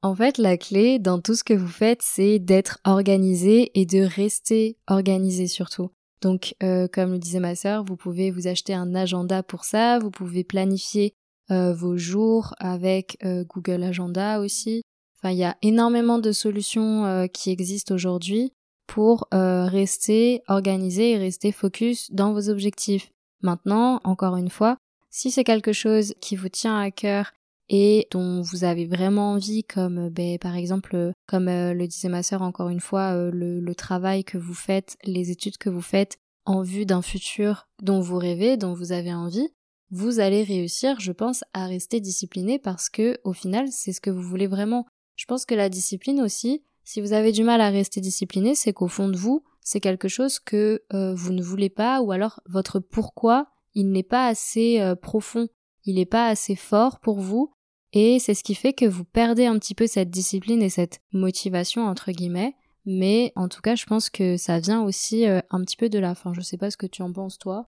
En 0.00 0.14
fait, 0.14 0.38
la 0.38 0.56
clé 0.56 0.98
dans 0.98 1.20
tout 1.20 1.34
ce 1.34 1.44
que 1.44 1.54
vous 1.54 1.68
faites, 1.68 2.02
c'est 2.02 2.38
d'être 2.38 2.78
organisé 2.84 3.70
et 3.78 3.86
de 3.86 4.00
rester 4.00 4.76
organisé 4.88 5.46
surtout. 5.46 5.90
Donc, 6.22 6.54
euh, 6.62 6.88
comme 6.88 7.12
le 7.12 7.18
disait 7.18 7.40
ma 7.40 7.54
sœur, 7.54 7.84
vous 7.84 7.96
pouvez 7.96 8.30
vous 8.30 8.48
acheter 8.48 8.74
un 8.74 8.94
agenda 8.94 9.42
pour 9.42 9.64
ça, 9.64 9.98
vous 9.98 10.10
pouvez 10.10 10.44
planifier 10.44 11.14
euh, 11.50 11.72
vos 11.72 11.96
jours 11.96 12.54
avec 12.58 13.18
Google 13.22 13.82
Agenda 13.82 14.40
aussi. 14.40 14.82
Enfin, 15.22 15.32
il 15.32 15.38
y 15.38 15.44
a 15.44 15.56
énormément 15.62 16.18
de 16.18 16.32
solutions 16.32 17.28
qui 17.32 17.50
existent 17.50 17.94
aujourd'hui 17.94 18.52
pour 18.88 19.28
rester 19.30 20.42
organisé 20.48 21.12
et 21.12 21.18
rester 21.18 21.52
focus 21.52 22.10
dans 22.10 22.32
vos 22.32 22.50
objectifs. 22.50 23.12
Maintenant, 23.40 24.00
encore 24.04 24.36
une 24.36 24.50
fois, 24.50 24.78
si 25.10 25.30
c'est 25.30 25.44
quelque 25.44 25.72
chose 25.72 26.14
qui 26.20 26.36
vous 26.36 26.48
tient 26.48 26.80
à 26.80 26.90
cœur 26.90 27.32
et 27.68 28.06
dont 28.10 28.42
vous 28.42 28.64
avez 28.64 28.86
vraiment 28.86 29.32
envie, 29.32 29.64
comme 29.64 30.06
euh, 30.06 30.10
ben, 30.10 30.38
par 30.38 30.56
exemple, 30.56 30.96
euh, 30.96 31.12
comme 31.26 31.48
euh, 31.48 31.74
le 31.74 31.86
disait 31.86 32.08
ma 32.08 32.22
sœur 32.22 32.42
encore 32.42 32.68
une 32.68 32.80
fois, 32.80 33.14
le, 33.30 33.60
le, 33.60 33.74
travail 33.74 34.24
que 34.24 34.38
vous 34.38 34.54
faites, 34.54 34.96
les 35.04 35.30
études 35.30 35.58
que 35.58 35.70
vous 35.70 35.82
faites 35.82 36.18
en 36.44 36.62
vue 36.62 36.86
d'un 36.86 37.02
futur 37.02 37.68
dont 37.80 38.00
vous 38.00 38.18
rêvez, 38.18 38.56
dont 38.56 38.74
vous 38.74 38.92
avez 38.92 39.14
envie, 39.14 39.48
vous 39.90 40.20
allez 40.20 40.42
réussir, 40.42 40.98
je 41.00 41.12
pense, 41.12 41.44
à 41.52 41.66
rester 41.66 42.00
discipliné 42.00 42.58
parce 42.58 42.88
que 42.88 43.18
au 43.24 43.32
final, 43.32 43.68
c'est 43.70 43.92
ce 43.92 44.00
que 44.00 44.10
vous 44.10 44.22
voulez 44.22 44.46
vraiment. 44.46 44.86
Je 45.22 45.26
pense 45.26 45.46
que 45.46 45.54
la 45.54 45.68
discipline 45.68 46.20
aussi, 46.20 46.64
si 46.82 47.00
vous 47.00 47.12
avez 47.12 47.30
du 47.30 47.44
mal 47.44 47.60
à 47.60 47.70
rester 47.70 48.00
discipliné, 48.00 48.56
c'est 48.56 48.72
qu'au 48.72 48.88
fond 48.88 49.08
de 49.08 49.16
vous, 49.16 49.44
c'est 49.60 49.78
quelque 49.78 50.08
chose 50.08 50.40
que 50.40 50.82
vous 50.90 51.32
ne 51.32 51.42
voulez 51.42 51.70
pas 51.70 52.02
ou 52.02 52.10
alors 52.10 52.40
votre 52.46 52.80
pourquoi, 52.80 53.46
il 53.76 53.92
n'est 53.92 54.02
pas 54.02 54.26
assez 54.26 54.82
profond 55.00 55.46
il 55.84 55.96
n'est 55.96 56.06
pas 56.06 56.26
assez 56.26 56.56
fort 56.56 57.00
pour 57.00 57.20
vous 57.20 57.52
et 57.92 58.18
c'est 58.18 58.34
ce 58.34 58.44
qui 58.44 58.54
fait 58.54 58.72
que 58.72 58.84
vous 58.84 59.04
perdez 59.04 59.46
un 59.46 59.58
petit 59.58 59.74
peu 59.74 59.86
cette 59.86 60.10
discipline 60.10 60.62
et 60.62 60.70
cette 60.70 61.00
motivation 61.12 61.86
entre 61.86 62.10
guillemets. 62.10 62.56
Mais 62.84 63.32
en 63.36 63.48
tout 63.48 63.60
cas, 63.60 63.76
je 63.76 63.86
pense 63.86 64.10
que 64.10 64.36
ça 64.36 64.58
vient 64.58 64.82
aussi 64.82 65.26
euh, 65.28 65.40
un 65.50 65.60
petit 65.60 65.76
peu 65.76 65.88
de 65.88 66.00
la 66.00 66.16
fin. 66.16 66.32
Je 66.34 66.40
sais 66.40 66.56
pas 66.56 66.70
ce 66.70 66.76
que 66.76 66.86
tu 66.86 67.02
en 67.02 67.12
penses 67.12 67.38
toi. 67.38 67.68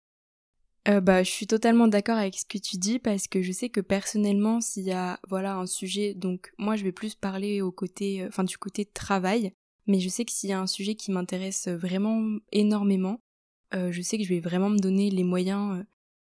Euh, 0.89 0.99
bah, 0.99 1.23
je 1.23 1.31
suis 1.31 1.47
totalement 1.47 1.87
d'accord 1.87 2.17
avec 2.17 2.37
ce 2.37 2.45
que 2.45 2.57
tu 2.57 2.77
dis 2.77 2.99
parce 2.99 3.27
que 3.27 3.41
je 3.41 3.51
sais 3.53 3.69
que 3.69 3.79
personnellement, 3.79 4.59
s'il 4.59 4.83
y 4.83 4.91
a 4.91 5.19
voilà 5.29 5.55
un 5.55 5.65
sujet, 5.65 6.13
donc 6.13 6.53
moi 6.57 6.75
je 6.75 6.83
vais 6.83 6.91
plus 6.91 7.15
parler 7.15 7.61
au 7.61 7.71
côté, 7.71 8.21
euh, 8.23 8.27
enfin 8.27 8.43
du 8.43 8.57
côté 8.57 8.83
travail, 8.85 9.53
mais 9.87 10.01
je 10.01 10.09
sais 10.09 10.25
que 10.25 10.31
s'il 10.31 10.49
y 10.49 10.53
a 10.53 10.59
un 10.59 10.67
sujet 10.67 10.95
qui 10.95 11.11
m'intéresse 11.11 11.67
vraiment 11.67 12.21
énormément, 12.51 13.19
je 13.73 14.01
sais 14.03 14.19
que 14.19 14.23
je 14.23 14.29
vais 14.29 14.39
vraiment 14.39 14.69
me 14.69 14.77
donner 14.77 15.09
les 15.09 15.23
moyens 15.23 15.83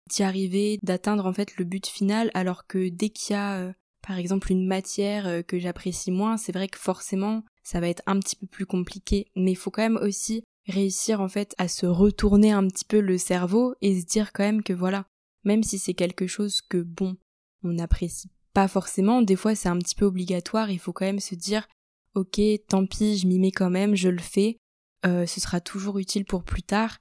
d'y 0.10 0.24
arriver, 0.24 0.80
d'atteindre 0.84 1.26
en 1.26 1.34
fait 1.34 1.56
le 1.58 1.66
but 1.66 1.88
final, 1.88 2.32
alors 2.34 2.68
que 2.68 2.90
dès 2.90 3.10
qu'il 3.10 3.34
y 3.36 3.38
a 3.38 3.60
euh, 3.60 3.74
par 4.06 4.18
exemple 4.18 4.52
une 4.52 4.68
matière 4.68 5.28
euh, 5.28 5.42
que 5.42 5.60
j'apprécie 5.60 6.12
moins, 6.12 6.38
c'est 6.38 6.52
vrai 6.52 6.68
que 6.68 6.80
forcément 6.80 7.44
ça 7.64 7.80
va 7.80 7.88
être 7.88 8.04
un 8.08 8.20
petit 8.20 8.36
peu 8.36 8.48
plus 8.48 8.66
compliqué, 8.66 9.28
mais 9.36 9.52
il 9.52 9.56
faut 9.56 9.72
quand 9.72 9.84
même 9.84 10.00
aussi 10.02 10.44
réussir 10.70 11.22
en 11.22 11.28
fait 11.28 11.54
à 11.58 11.68
se 11.68 11.86
retourner 11.86 12.52
un 12.52 12.68
petit 12.68 12.86
peu 12.86 13.00
le 13.00 13.18
cerveau 13.18 13.76
et 13.82 14.00
se 14.00 14.06
dire 14.06 14.32
quand 14.34 14.44
même 14.44 14.64
que 14.64 14.74
voilà, 14.74 15.06
même 15.44 15.64
si 15.64 15.80
c'est 15.80 15.94
quelque 15.94 16.28
chose 16.28 16.62
que 16.62 16.78
bon, 16.78 17.18
on 17.64 17.74
n'apprécie 17.74 18.30
pas 18.54 18.68
forcément, 18.68 19.22
des 19.22 19.36
fois 19.36 19.56
c'est 19.56 19.70
un 19.70 19.78
petit 19.78 19.96
peu 19.96 20.06
obligatoire, 20.06 20.72
il 20.72 20.80
faut 20.80 20.94
quand 20.94 21.06
même 21.06 21.20
se 21.20 21.36
dire 21.36 21.68
ok, 22.16 22.40
tant 22.68 22.86
pis, 22.86 23.18
je 23.18 23.28
m'y 23.28 23.40
mets 23.40 23.52
quand 23.52 23.70
même, 23.70 23.96
je 23.96 24.10
le 24.10 24.20
fais, 24.20 24.58
euh, 25.06 25.26
ce 25.26 25.40
sera 25.40 25.62
toujours 25.62 26.00
utile 26.00 26.26
pour 26.26 26.44
plus 26.44 26.64
tard, 26.64 26.98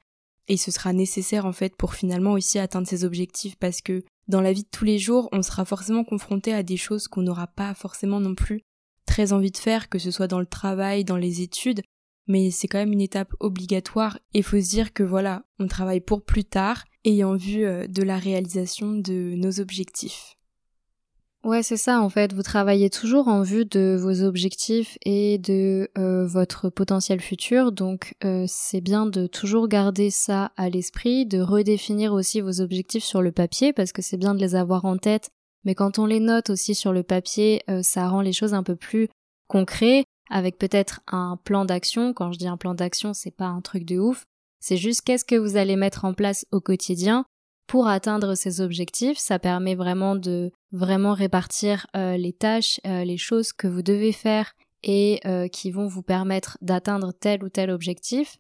et 0.49 0.57
ce 0.57 0.71
sera 0.71 0.93
nécessaire 0.93 1.47
en 1.47 1.53
fait 1.53 1.77
pour 1.77 1.95
finalement 1.95 2.33
aussi 2.33 2.59
atteindre 2.59 2.89
ses 2.89 3.05
objectifs 3.05 3.57
parce 3.57 3.81
que 3.81 4.03
dans 4.29 4.41
la 4.41 4.53
vie 4.53 4.63
de 4.63 4.69
tous 4.71 4.85
les 4.85 4.99
jours, 4.99 5.29
on 5.33 5.43
sera 5.43 5.65
forcément 5.65 6.05
confronté 6.05 6.53
à 6.53 6.63
des 6.63 6.77
choses 6.77 7.09
qu'on 7.09 7.23
n'aura 7.23 7.47
pas 7.47 7.75
forcément 7.75 8.21
non 8.21 8.35
plus 8.35 8.63
très 9.07 9.33
envie 9.33 9.51
de 9.51 9.57
faire, 9.57 9.89
que 9.89 9.99
ce 9.99 10.11
soit 10.11 10.27
dans 10.27 10.41
le 10.41 10.47
travail, 10.47 11.05
dans 11.05 11.17
les 11.17 11.41
études, 11.41 11.83
mais 12.29 12.51
c'est 12.51 12.69
quand 12.69 12.79
même 12.79 12.93
une 12.93 13.01
étape 13.01 13.33
obligatoire 13.41 14.19
et 14.35 14.43
faut 14.43 14.61
se 14.61 14.71
dire 14.71 14.93
que 14.93 15.03
voilà, 15.03 15.43
on 15.59 15.67
travaille 15.67 16.01
pour 16.01 16.23
plus 16.23 16.45
tard 16.45 16.85
ayant 17.05 17.35
vu 17.35 17.65
euh, 17.65 17.87
de 17.87 18.03
la 18.03 18.19
réalisation 18.19 18.93
de 18.93 19.35
nos 19.35 19.61
objectifs. 19.61 20.37
Ouais, 21.45 21.63
c'est 21.63 21.77
ça 21.77 22.01
en 22.01 22.11
fait. 22.11 22.35
Vous 22.35 22.43
travaillez 22.43 22.91
toujours 22.91 23.29
en 23.29 23.43
vue 23.43 23.65
de 23.65 23.97
vos 23.99 24.23
objectifs 24.23 24.99
et 25.05 25.39
de 25.39 25.89
euh, 25.97 26.27
votre 26.27 26.69
potentiel 26.69 27.21
futur. 27.21 27.73
Donc 27.73 28.15
euh, 28.25 28.45
c'est 28.47 28.81
bien 28.81 29.07
de 29.07 29.27
toujours 29.27 29.69
garder 29.69 30.11
ça 30.11 30.53
à 30.57 30.69
l'esprit, 30.69 31.27
de 31.27 31.41
redéfinir 31.41 32.13
aussi 32.13 32.41
vos 32.41 32.61
objectifs 32.61 33.05
sur 33.05 33.23
le 33.23 33.33
papier 33.33 33.73
parce 33.73 33.93
que 33.93 34.03
c'est 34.03 34.17
bien 34.17 34.35
de 34.35 34.41
les 34.41 34.57
avoir 34.57 34.85
en 34.85 34.99
tête. 34.99 35.31
Mais 35.65 35.75
quand 35.75 35.99
on 35.99 36.07
les 36.07 36.21
note 36.21 36.51
aussi 36.51 36.75
sur 36.75 36.93
le 36.93 37.03
papier, 37.03 37.63
ça 37.83 38.09
rend 38.09 38.21
les 38.21 38.33
choses 38.33 38.55
un 38.55 38.63
peu 38.63 38.77
plus 38.77 39.09
concrètes 39.49 40.07
avec 40.31 40.59
peut-être 40.59 41.01
un 41.09 41.39
plan 41.43 41.65
d'action. 41.65 42.13
Quand 42.13 42.33
je 42.33 42.39
dis 42.39 42.49
un 42.49 42.57
plan 42.57 42.75
d'action, 42.75 43.15
c'est 43.15 43.31
pas 43.31 43.47
un 43.47 43.61
truc 43.61 43.85
de 43.85 43.99
ouf. 43.99 44.25
C'est 44.61 44.77
juste 44.77 45.03
qu'est-ce 45.03 45.25
que 45.25 45.37
vous 45.37 45.57
allez 45.57 45.77
mettre 45.77 46.05
en 46.05 46.15
place 46.15 46.47
au 46.51 46.61
quotidien 46.61 47.25
pour 47.69 47.87
atteindre 47.87 48.35
ces 48.35 48.61
objectifs. 48.61 49.19
Ça 49.19 49.39
permet 49.39 49.77
vraiment 49.77 50.17
de 50.17 50.51
vraiment 50.73 51.15
répartir 51.15 51.87
euh, 51.97 52.17
les 52.17 52.33
tâches, 52.33 52.81
euh, 52.87 53.05
les 53.05 53.19
choses 53.19 53.53
que 53.53 53.69
vous 53.69 53.83
devez 53.83 54.11
faire 54.13 54.55
et 54.83 55.21
euh, 55.27 55.49
qui 55.49 55.71
vont 55.71 55.87
vous 55.87 56.03
permettre 56.03 56.59
d'atteindre 56.61 57.13
tel 57.13 57.45
ou 57.45 57.49
tel 57.49 57.71
objectif 57.71 58.39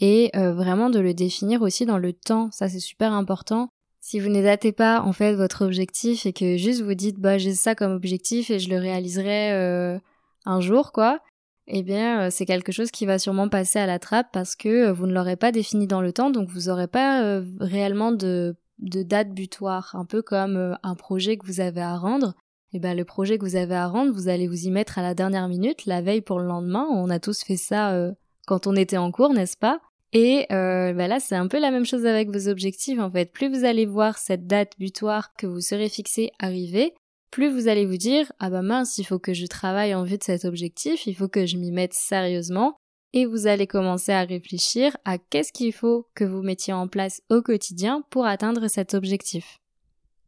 et 0.00 0.30
vraiment 0.32 0.90
de 0.90 1.00
le 1.00 1.12
définir 1.12 1.60
aussi 1.60 1.84
dans 1.84 1.98
le 1.98 2.12
temps. 2.12 2.52
Ça 2.52 2.68
c'est 2.68 2.78
super 2.78 3.12
important. 3.12 3.68
Si 4.00 4.20
vous 4.20 4.28
n'édatez 4.28 4.70
pas 4.70 5.02
en 5.02 5.12
fait 5.12 5.34
votre 5.34 5.64
objectif 5.64 6.24
et 6.24 6.32
que 6.32 6.56
juste 6.56 6.82
vous 6.82 6.94
dites 6.94 7.18
bah 7.18 7.36
j'ai 7.36 7.52
ça 7.52 7.74
comme 7.74 7.90
objectif 7.90 8.48
et 8.48 8.60
je 8.60 8.70
le 8.70 8.78
réaliserai 8.78 9.98
un 10.44 10.60
jour 10.60 10.92
quoi, 10.92 11.18
eh 11.68 11.82
bien 11.82 12.30
c'est 12.30 12.46
quelque 12.46 12.72
chose 12.72 12.90
qui 12.90 13.06
va 13.06 13.18
sûrement 13.18 13.48
passer 13.48 13.78
à 13.78 13.86
la 13.86 13.98
trappe 13.98 14.28
parce 14.32 14.56
que 14.56 14.90
vous 14.90 15.06
ne 15.06 15.12
l'aurez 15.12 15.36
pas 15.36 15.52
défini 15.52 15.86
dans 15.86 16.00
le 16.00 16.12
temps 16.12 16.30
donc 16.30 16.48
vous 16.48 16.68
n'aurez 16.68 16.88
pas 16.88 17.40
réellement 17.60 18.12
de 18.12 18.56
date 18.78 19.30
butoir, 19.30 19.94
un 19.94 20.04
peu 20.04 20.22
comme 20.22 20.56
euh, 20.56 20.74
un 20.82 20.94
projet 20.94 21.36
que 21.36 21.46
vous 21.46 21.60
avez 21.60 21.80
à 21.80 21.96
rendre. 21.96 22.34
Eh 22.72 22.78
ben 22.78 22.96
le 22.96 23.04
projet 23.04 23.38
que 23.38 23.44
vous 23.44 23.56
avez 23.56 23.74
à 23.74 23.86
rendre, 23.86 24.12
vous 24.12 24.28
allez 24.28 24.46
vous 24.46 24.66
y 24.66 24.70
mettre 24.70 24.98
à 24.98 25.02
la 25.02 25.14
dernière 25.14 25.48
minute, 25.48 25.86
la 25.86 26.02
veille 26.02 26.20
pour 26.20 26.38
le 26.38 26.46
lendemain. 26.46 26.86
On 26.90 27.08
a 27.08 27.18
tous 27.18 27.42
fait 27.42 27.56
ça 27.56 27.92
euh, 27.92 28.12
quand 28.46 28.66
on 28.66 28.76
était 28.76 28.98
en 28.98 29.10
cours, 29.10 29.32
n'est-ce 29.32 29.56
pas? 29.56 29.80
Et 30.12 30.46
euh, 30.52 30.92
ben 30.92 31.08
là, 31.08 31.20
c'est 31.20 31.34
un 31.34 31.48
peu 31.48 31.58
la 31.58 31.70
même 31.70 31.84
chose 31.84 32.06
avec 32.06 32.30
vos 32.30 32.48
objectifs 32.48 32.98
en 32.98 33.10
fait. 33.10 33.32
Plus 33.32 33.48
vous 33.48 33.64
allez 33.64 33.86
voir 33.86 34.18
cette 34.18 34.46
date 34.46 34.72
butoir 34.78 35.34
que 35.34 35.46
vous 35.46 35.60
serez 35.60 35.88
fixée 35.88 36.30
arriver, 36.38 36.94
plus 37.30 37.50
vous 37.50 37.68
allez 37.68 37.86
vous 37.86 37.96
dire 37.96 38.30
ah 38.38 38.50
bah 38.50 38.62
mince, 38.62 38.98
il 38.98 39.04
faut 39.04 39.18
que 39.18 39.34
je 39.34 39.46
travaille 39.46 39.94
en 39.94 40.04
vue 40.04 40.18
de 40.18 40.24
cet 40.24 40.44
objectif, 40.44 41.06
il 41.06 41.14
faut 41.14 41.28
que 41.28 41.46
je 41.46 41.56
m'y 41.56 41.70
mette 41.70 41.94
sérieusement 41.94 42.76
et 43.12 43.26
vous 43.26 43.46
allez 43.46 43.66
commencer 43.66 44.12
à 44.12 44.24
réfléchir 44.24 44.96
à 45.04 45.18
qu'est-ce 45.18 45.52
qu'il 45.52 45.72
faut 45.72 46.06
que 46.14 46.24
vous 46.24 46.42
mettiez 46.42 46.72
en 46.72 46.88
place 46.88 47.22
au 47.30 47.42
quotidien 47.42 48.02
pour 48.10 48.26
atteindre 48.26 48.68
cet 48.68 48.94
objectif. 48.94 49.58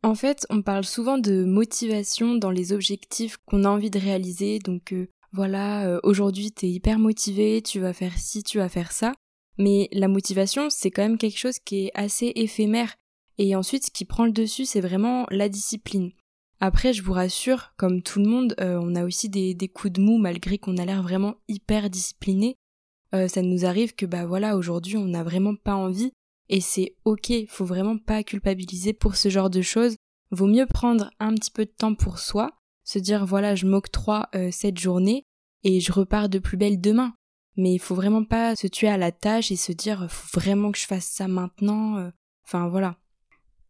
En 0.02 0.14
fait, 0.14 0.46
on 0.48 0.62
parle 0.62 0.84
souvent 0.84 1.18
de 1.18 1.44
motivation 1.44 2.34
dans 2.34 2.50
les 2.50 2.72
objectifs 2.72 3.36
qu'on 3.44 3.64
a 3.64 3.68
envie 3.68 3.90
de 3.90 3.98
réaliser, 3.98 4.58
donc 4.58 4.92
euh, 4.92 5.08
voilà, 5.32 5.86
euh, 5.86 6.00
aujourd'hui 6.04 6.52
tu 6.52 6.66
es 6.66 6.70
hyper 6.70 6.98
motivé, 6.98 7.60
tu 7.60 7.80
vas 7.80 7.92
faire 7.92 8.16
ci, 8.16 8.42
tu 8.42 8.58
vas 8.58 8.70
faire 8.70 8.92
ça, 8.92 9.12
mais 9.58 9.88
la 9.92 10.08
motivation 10.08 10.70
c'est 10.70 10.90
quand 10.90 11.02
même 11.02 11.18
quelque 11.18 11.38
chose 11.38 11.58
qui 11.58 11.86
est 11.86 11.90
assez 11.94 12.32
éphémère, 12.34 12.94
et 13.36 13.54
ensuite 13.54 13.86
ce 13.86 13.90
qui 13.90 14.06
prend 14.06 14.24
le 14.24 14.32
dessus 14.32 14.64
c'est 14.64 14.80
vraiment 14.80 15.26
la 15.30 15.50
discipline. 15.50 16.12
Après, 16.60 16.92
je 16.92 17.02
vous 17.02 17.14
rassure, 17.14 17.72
comme 17.78 18.02
tout 18.02 18.20
le 18.20 18.28
monde, 18.28 18.54
euh, 18.60 18.78
on 18.82 18.94
a 18.94 19.04
aussi 19.04 19.30
des, 19.30 19.56
coups 19.68 19.94
de 19.94 20.02
mou 20.02 20.18
malgré 20.18 20.58
qu'on 20.58 20.76
a 20.76 20.84
l'air 20.84 21.02
vraiment 21.02 21.36
hyper 21.48 21.88
discipliné. 21.88 22.56
Euh, 23.14 23.28
ça 23.28 23.42
nous 23.42 23.64
arrive 23.64 23.94
que 23.94 24.06
bah 24.06 24.24
voilà 24.24 24.56
aujourd'hui 24.56 24.96
on 24.96 25.06
n'a 25.06 25.24
vraiment 25.24 25.56
pas 25.56 25.74
envie 25.74 26.12
et 26.48 26.60
c'est 26.60 26.94
ok, 27.04 27.32
faut 27.48 27.64
vraiment 27.64 27.98
pas 27.98 28.22
culpabiliser 28.22 28.92
pour 28.92 29.16
ce 29.16 29.28
genre 29.28 29.50
de 29.50 29.62
choses. 29.62 29.96
Vaut 30.30 30.46
mieux 30.46 30.66
prendre 30.66 31.10
un 31.18 31.34
petit 31.34 31.50
peu 31.50 31.64
de 31.64 31.72
temps 31.76 31.94
pour 31.94 32.20
soi, 32.20 32.52
se 32.84 32.98
dire 33.00 33.26
voilà 33.26 33.54
je 33.54 33.66
m'octroie 33.66 34.28
euh, 34.34 34.50
cette 34.52 34.78
journée 34.78 35.24
et 35.64 35.80
je 35.80 35.92
repars 35.92 36.28
de 36.28 36.38
plus 36.38 36.56
belle 36.56 36.80
demain. 36.80 37.14
Mais 37.56 37.72
il 37.72 37.78
faut 37.78 37.94
vraiment 37.94 38.24
pas 38.24 38.54
se 38.54 38.66
tuer 38.66 38.88
à 38.88 38.96
la 38.96 39.12
tâche 39.12 39.50
et 39.50 39.56
se 39.56 39.72
dire 39.72 40.06
faut 40.10 40.38
vraiment 40.38 40.70
que 40.70 40.78
je 40.78 40.86
fasse 40.86 41.06
ça 41.06 41.26
maintenant. 41.26 41.96
Euh. 41.96 42.10
Enfin 42.44 42.68
voilà. 42.68 42.96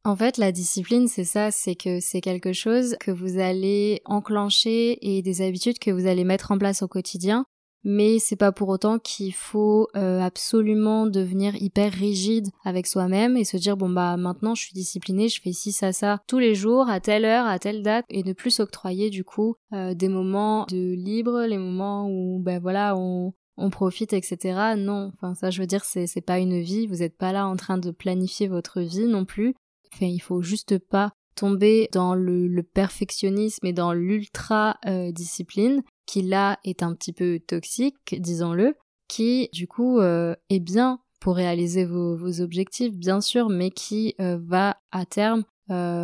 En 0.05 0.17
fait, 0.17 0.39
la 0.39 0.51
discipline, 0.51 1.09
c'est 1.09 1.25
ça, 1.25 1.51
c'est 1.51 1.75
que 1.75 2.01
c'est 2.01 2.21
quelque 2.21 2.53
chose 2.53 2.97
que 3.01 3.11
vous 3.11 3.39
allez 3.39 4.01
enclencher 4.07 4.99
et 5.03 5.21
des 5.21 5.43
habitudes 5.43 5.79
que 5.79 5.91
vous 5.91 6.07
allez 6.07 6.25
mettre 6.25 6.53
en 6.53 6.59
place 6.59 6.83
au 6.83 6.89
quotidien 6.89 7.45
mais 7.85 8.19
c'est 8.19 8.37
pas 8.37 8.53
pour 8.53 8.69
autant 8.69 8.99
qu'il 8.99 9.33
faut 9.33 9.89
euh, 9.97 10.21
absolument 10.21 11.07
devenir 11.07 11.55
hyper 11.57 11.93
rigide 11.93 12.49
avec 12.65 12.87
soi-même 12.87 13.37
et 13.37 13.45
se 13.45 13.57
dire 13.57 13.77
bon 13.77 13.89
bah 13.89 14.17
maintenant 14.17 14.55
je 14.55 14.63
suis 14.63 14.75
discipliné, 14.75 15.29
je 15.29 15.41
fais 15.41 15.53
ci 15.53 15.73
ça 15.73 15.93
ça 15.93 16.21
tous 16.27 16.39
les 16.39 16.55
jours 16.55 16.89
à 16.89 17.01
telle 17.01 17.25
heure, 17.25 17.47
à 17.47 17.59
telle 17.59 17.83
date 17.83 18.05
et 18.11 18.23
ne 18.23 18.33
plus 18.33 18.51
s'octroyer 18.51 19.11
du 19.11 19.25
coup 19.25 19.57
euh, 19.73 19.95
des 19.95 20.09
moments 20.09 20.67
de 20.69 20.95
libre, 20.95 21.45
les 21.47 21.59
moments 21.59 22.09
où 22.09 22.39
ben 22.41 22.61
voilà 22.61 22.97
on 22.97 23.33
on 23.57 23.71
profite 23.71 24.13
etc. 24.13 24.75
Non, 24.77 25.13
enfin 25.15 25.35
ça 25.35 25.51
je 25.51 25.61
veux 25.61 25.67
dire 25.67 25.85
c'est 25.85 26.25
pas 26.25 26.39
une 26.39 26.61
vie, 26.61 26.87
vous 26.87 27.03
êtes 27.03 27.17
pas 27.17 27.33
là 27.33 27.47
en 27.47 27.57
train 27.57 27.79
de 27.79 27.91
planifier 27.91 28.49
votre 28.49 28.81
vie 28.81 29.07
non 29.07 29.25
plus. 29.25 29.55
Enfin 29.93 30.07
il 30.07 30.21
faut 30.21 30.43
juste 30.43 30.79
pas 30.79 31.13
tomber 31.35 31.89
dans 31.93 32.15
le, 32.15 32.63
perfectionnisme 32.63 33.67
et 33.67 33.73
dans 33.73 33.93
l'ultra 33.93 34.77
euh, 34.87 35.11
discipline 35.11 35.83
qui 36.07 36.23
là 36.23 36.59
est 36.65 36.83
un 36.83 36.95
petit 36.95 37.13
peu 37.13 37.41
toxique, 37.41 38.21
disons-le, 38.21 38.75
qui 39.09 39.49
du 39.53 39.67
coup 39.67 40.01
euh, 40.01 40.35
est 40.51 40.61
bien 40.61 40.99
pour 41.21 41.37
réaliser 41.37 41.85
vos, 41.85 42.41
objectifs, 42.41 42.95
bien 42.97 43.21
sûr, 43.21 43.49
mais 43.49 43.71
qui 43.71 44.15
euh, 44.21 44.39
va 44.43 44.79
à 44.93 45.05
terme 45.05 45.45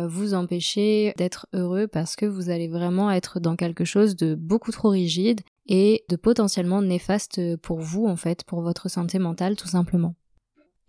vous 0.09 0.33
empêcher 0.33 1.11
d'être 1.17 1.45
heureux 1.51 1.87
parce 1.87 2.15
que 2.15 2.25
vous 2.25 2.49
allez 2.49 2.69
vraiment 2.69 3.11
être 3.11 3.41
dans 3.41 3.57
quelque 3.57 3.83
chose 3.83 4.15
de 4.15 4.33
beaucoup 4.33 4.71
trop 4.71 4.87
rigide 4.87 5.41
et 5.67 6.05
de 6.07 6.15
potentiellement 6.15 6.81
néfaste 6.81 7.57
pour 7.57 7.81
vous 7.81 8.05
en 8.05 8.15
fait, 8.15 8.45
pour 8.45 8.61
votre 8.61 8.89
santé 8.89 9.19
mentale 9.19 9.57
tout 9.57 9.67
simplement. 9.67 10.15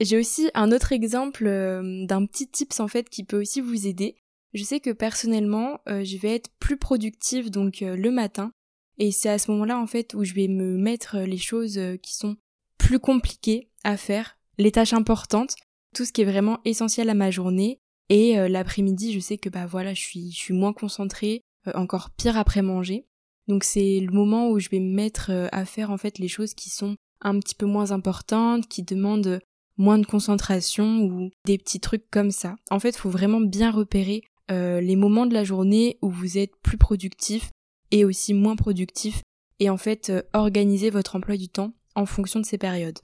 J'ai 0.00 0.18
aussi 0.18 0.50
un 0.54 0.70
autre 0.72 0.92
exemple 0.92 1.44
d'un 1.44 2.26
petit 2.26 2.48
tips 2.48 2.80
en 2.80 2.88
fait 2.88 3.08
qui 3.08 3.24
peut 3.24 3.40
aussi 3.40 3.60
vous 3.60 3.86
aider. 3.86 4.16
Je 4.54 4.62
sais 4.62 4.80
que 4.80 4.90
personnellement, 4.90 5.80
je 5.86 6.16
vais 6.16 6.34
être 6.34 6.50
plus 6.58 6.76
productive 6.76 7.50
donc 7.50 7.80
le 7.80 8.10
matin 8.10 8.52
et 8.98 9.12
c'est 9.12 9.28
à 9.28 9.38
ce 9.38 9.50
moment-là, 9.52 9.78
en 9.78 9.86
fait, 9.86 10.14
où 10.14 10.24
je 10.24 10.34
vais 10.34 10.48
me 10.48 10.76
mettre 10.76 11.18
les 11.18 11.38
choses 11.38 11.78
euh, 11.78 11.96
qui 11.96 12.14
sont 12.14 12.36
plus 12.76 12.98
compliquées 12.98 13.70
à 13.84 13.96
faire, 13.96 14.38
les 14.58 14.72
tâches 14.72 14.92
importantes, 14.92 15.54
tout 15.94 16.04
ce 16.04 16.12
qui 16.12 16.22
est 16.22 16.30
vraiment 16.30 16.58
essentiel 16.64 17.08
à 17.08 17.14
ma 17.14 17.30
journée. 17.30 17.80
Et 18.08 18.38
euh, 18.38 18.48
l'après-midi, 18.48 19.12
je 19.12 19.20
sais 19.20 19.38
que 19.38 19.48
bah 19.48 19.66
voilà, 19.66 19.94
je 19.94 20.00
suis, 20.00 20.32
je 20.32 20.36
suis 20.36 20.54
moins 20.54 20.72
concentrée, 20.72 21.42
euh, 21.68 21.72
encore 21.74 22.10
pire 22.10 22.36
après 22.36 22.62
manger. 22.62 23.06
Donc 23.46 23.64
c'est 23.64 24.00
le 24.00 24.12
moment 24.12 24.50
où 24.50 24.58
je 24.58 24.68
vais 24.68 24.80
me 24.80 24.92
mettre 24.92 25.30
à 25.52 25.64
faire 25.64 25.90
en 25.90 25.96
fait 25.96 26.18
les 26.18 26.28
choses 26.28 26.52
qui 26.52 26.68
sont 26.68 26.96
un 27.22 27.38
petit 27.40 27.54
peu 27.54 27.64
moins 27.64 27.92
importantes, 27.92 28.68
qui 28.68 28.82
demandent 28.82 29.40
moins 29.78 29.98
de 29.98 30.06
concentration 30.06 30.98
ou 31.00 31.30
des 31.46 31.56
petits 31.56 31.80
trucs 31.80 32.10
comme 32.10 32.30
ça. 32.30 32.56
En 32.70 32.78
fait, 32.78 32.90
il 32.90 32.98
faut 32.98 33.10
vraiment 33.10 33.40
bien 33.40 33.70
repérer 33.70 34.22
les 34.50 34.96
moments 34.96 35.26
de 35.26 35.34
la 35.34 35.44
journée 35.44 35.98
où 36.00 36.08
vous 36.08 36.38
êtes 36.38 36.56
plus 36.62 36.78
productif 36.78 37.50
et 37.90 38.04
aussi 38.04 38.34
moins 38.34 38.56
productif 38.56 39.22
et 39.60 39.70
en 39.70 39.76
fait 39.76 40.10
euh, 40.10 40.22
organiser 40.32 40.90
votre 40.90 41.16
emploi 41.16 41.36
du 41.36 41.48
temps 41.48 41.72
en 41.94 42.06
fonction 42.06 42.40
de 42.40 42.46
ces 42.46 42.58
périodes. 42.58 42.98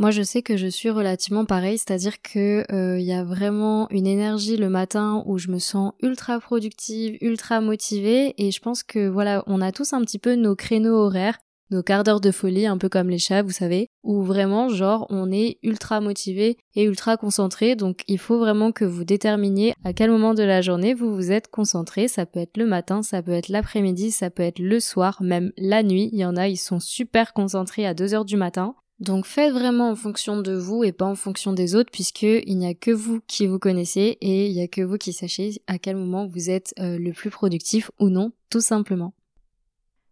Moi, 0.00 0.12
je 0.12 0.22
sais 0.22 0.42
que 0.42 0.56
je 0.56 0.68
suis 0.68 0.90
relativement 0.90 1.44
pareil, 1.44 1.76
c'est-à-dire 1.76 2.22
que 2.22 2.64
il 2.68 2.74
euh, 2.74 3.00
y 3.00 3.12
a 3.12 3.24
vraiment 3.24 3.88
une 3.90 4.06
énergie 4.06 4.56
le 4.56 4.68
matin 4.68 5.24
où 5.26 5.38
je 5.38 5.48
me 5.48 5.58
sens 5.58 5.92
ultra 6.00 6.38
productive, 6.38 7.18
ultra 7.20 7.60
motivée, 7.60 8.32
et 8.38 8.52
je 8.52 8.60
pense 8.60 8.84
que 8.84 9.08
voilà, 9.08 9.42
on 9.48 9.60
a 9.60 9.72
tous 9.72 9.92
un 9.92 10.00
petit 10.02 10.20
peu 10.20 10.36
nos 10.36 10.54
créneaux 10.54 10.94
horaires 10.94 11.38
nos 11.70 11.82
quarts 11.82 12.04
d'heure 12.04 12.20
de 12.20 12.30
folie, 12.30 12.66
un 12.66 12.78
peu 12.78 12.88
comme 12.88 13.10
les 13.10 13.18
chats, 13.18 13.42
vous 13.42 13.50
savez, 13.50 13.88
où 14.02 14.22
vraiment, 14.22 14.68
genre, 14.68 15.06
on 15.10 15.30
est 15.30 15.58
ultra 15.62 16.00
motivé 16.00 16.56
et 16.74 16.84
ultra 16.84 17.16
concentré. 17.16 17.76
Donc, 17.76 18.02
il 18.08 18.18
faut 18.18 18.38
vraiment 18.38 18.72
que 18.72 18.84
vous 18.84 19.04
déterminiez 19.04 19.74
à 19.84 19.92
quel 19.92 20.10
moment 20.10 20.34
de 20.34 20.42
la 20.42 20.62
journée 20.62 20.94
vous 20.94 21.14
vous 21.14 21.32
êtes 21.32 21.48
concentré. 21.48 22.08
Ça 22.08 22.26
peut 22.26 22.40
être 22.40 22.56
le 22.56 22.66
matin, 22.66 23.02
ça 23.02 23.22
peut 23.22 23.32
être 23.32 23.48
l'après-midi, 23.48 24.10
ça 24.10 24.30
peut 24.30 24.42
être 24.42 24.58
le 24.58 24.80
soir, 24.80 25.18
même 25.22 25.52
la 25.56 25.82
nuit. 25.82 26.08
Il 26.12 26.18
y 26.18 26.24
en 26.24 26.36
a, 26.36 26.48
ils 26.48 26.56
sont 26.56 26.80
super 26.80 27.32
concentrés 27.32 27.86
à 27.86 27.94
2 27.94 28.14
heures 28.14 28.24
du 28.24 28.36
matin. 28.36 28.74
Donc 29.00 29.26
faites 29.26 29.52
vraiment 29.52 29.90
en 29.90 29.94
fonction 29.94 30.40
de 30.40 30.54
vous 30.54 30.82
et 30.82 30.90
pas 30.90 31.04
en 31.04 31.14
fonction 31.14 31.52
des 31.52 31.76
autres 31.76 31.90
puisque 31.92 32.22
il 32.22 32.58
n'y 32.58 32.66
a 32.66 32.74
que 32.74 32.90
vous 32.90 33.20
qui 33.28 33.46
vous 33.46 33.60
connaissez 33.60 34.18
et 34.20 34.48
il 34.48 34.52
n'y 34.52 34.62
a 34.62 34.66
que 34.66 34.80
vous 34.80 34.98
qui 34.98 35.12
sachez 35.12 35.62
à 35.68 35.78
quel 35.78 35.94
moment 35.94 36.26
vous 36.26 36.50
êtes 36.50 36.74
euh, 36.80 36.98
le 36.98 37.12
plus 37.12 37.30
productif 37.30 37.92
ou 38.00 38.08
non, 38.08 38.32
tout 38.50 38.60
simplement. 38.60 39.14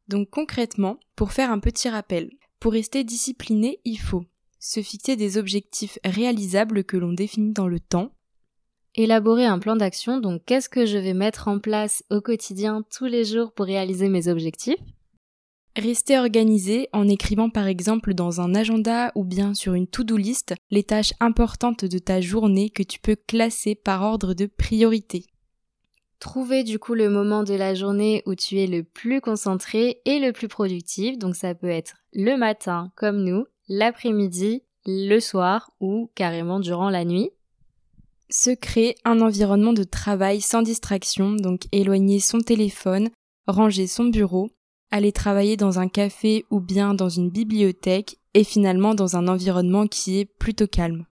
Donc 0.08 0.30
concrètement, 0.30 0.98
pour 1.16 1.32
faire 1.32 1.50
un 1.50 1.58
petit 1.58 1.88
rappel, 1.88 2.30
pour 2.60 2.72
rester 2.72 3.04
discipliné, 3.04 3.80
il 3.84 3.98
faut 3.98 4.24
se 4.58 4.80
fixer 4.82 5.16
des 5.16 5.38
objectifs 5.38 5.98
réalisables 6.04 6.84
que 6.84 6.96
l'on 6.96 7.12
définit 7.12 7.52
dans 7.52 7.68
le 7.68 7.80
temps, 7.80 8.12
élaborer 8.94 9.44
un 9.44 9.58
plan 9.58 9.76
d'action, 9.76 10.18
donc 10.18 10.42
qu'est-ce 10.46 10.68
que 10.68 10.86
je 10.86 10.98
vais 10.98 11.14
mettre 11.14 11.48
en 11.48 11.58
place 11.58 12.02
au 12.10 12.20
quotidien 12.20 12.82
tous 12.96 13.04
les 13.04 13.24
jours 13.24 13.52
pour 13.52 13.66
réaliser 13.66 14.08
mes 14.08 14.28
objectifs, 14.28 14.80
Rester 15.76 16.16
organisé 16.16 16.88
en 16.94 17.06
écrivant 17.06 17.50
par 17.50 17.66
exemple 17.66 18.14
dans 18.14 18.40
un 18.40 18.54
agenda 18.54 19.12
ou 19.14 19.24
bien 19.24 19.52
sur 19.52 19.74
une 19.74 19.86
to-do 19.86 20.16
list 20.16 20.54
les 20.70 20.84
tâches 20.84 21.12
importantes 21.20 21.84
de 21.84 21.98
ta 21.98 22.22
journée 22.22 22.70
que 22.70 22.82
tu 22.82 22.98
peux 22.98 23.14
classer 23.14 23.74
par 23.74 24.00
ordre 24.00 24.32
de 24.32 24.46
priorité. 24.46 25.26
Trouver 26.18 26.64
du 26.64 26.78
coup 26.78 26.94
le 26.94 27.10
moment 27.10 27.42
de 27.42 27.54
la 27.54 27.74
journée 27.74 28.22
où 28.24 28.34
tu 28.34 28.58
es 28.58 28.66
le 28.66 28.82
plus 28.82 29.20
concentré 29.20 30.00
et 30.06 30.18
le 30.18 30.32
plus 30.32 30.48
productif. 30.48 31.18
Donc 31.18 31.36
ça 31.36 31.54
peut 31.54 31.68
être 31.68 31.96
le 32.12 32.36
matin 32.36 32.90
comme 32.96 33.22
nous, 33.22 33.44
l'après-midi, 33.68 34.62
le 34.86 35.20
soir 35.20 35.70
ou 35.80 36.10
carrément 36.14 36.58
durant 36.58 36.88
la 36.88 37.04
nuit. 37.04 37.30
Se 38.30 38.50
créer 38.50 38.96
un 39.04 39.20
environnement 39.20 39.72
de 39.72 39.84
travail 39.84 40.40
sans 40.40 40.62
distraction, 40.62 41.32
donc 41.32 41.62
éloigner 41.70 42.18
son 42.18 42.40
téléphone, 42.40 43.10
ranger 43.46 43.86
son 43.86 44.04
bureau, 44.04 44.50
aller 44.90 45.12
travailler 45.12 45.56
dans 45.56 45.78
un 45.78 45.88
café 45.88 46.44
ou 46.50 46.60
bien 46.60 46.94
dans 46.94 47.08
une 47.08 47.30
bibliothèque 47.30 48.16
et 48.34 48.42
finalement 48.42 48.94
dans 48.94 49.16
un 49.16 49.28
environnement 49.28 49.86
qui 49.86 50.18
est 50.18 50.24
plutôt 50.24 50.66
calme. 50.66 51.06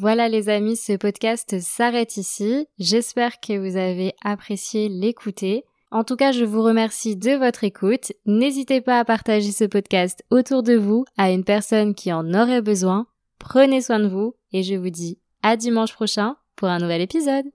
Voilà 0.00 0.28
les 0.28 0.48
amis, 0.48 0.76
ce 0.76 0.92
podcast 0.92 1.58
s'arrête 1.58 2.18
ici. 2.18 2.68
J'espère 2.78 3.40
que 3.40 3.58
vous 3.58 3.76
avez 3.76 4.14
apprécié 4.22 4.88
l'écouter. 4.88 5.64
En 5.90 6.04
tout 6.04 6.14
cas, 6.14 6.30
je 6.30 6.44
vous 6.44 6.62
remercie 6.62 7.16
de 7.16 7.32
votre 7.32 7.64
écoute. 7.64 8.12
N'hésitez 8.24 8.80
pas 8.80 9.00
à 9.00 9.04
partager 9.04 9.50
ce 9.50 9.64
podcast 9.64 10.22
autour 10.30 10.62
de 10.62 10.74
vous 10.74 11.04
à 11.16 11.32
une 11.32 11.42
personne 11.42 11.96
qui 11.96 12.12
en 12.12 12.32
aurait 12.32 12.62
besoin. 12.62 13.08
Prenez 13.40 13.80
soin 13.80 13.98
de 13.98 14.06
vous 14.06 14.36
et 14.52 14.62
je 14.62 14.76
vous 14.76 14.90
dis 14.90 15.18
à 15.42 15.56
dimanche 15.56 15.94
prochain 15.94 16.36
pour 16.54 16.68
un 16.68 16.78
nouvel 16.78 17.00
épisode. 17.00 17.46